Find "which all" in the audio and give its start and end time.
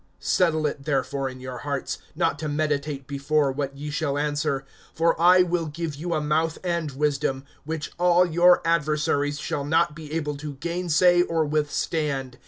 7.65-8.25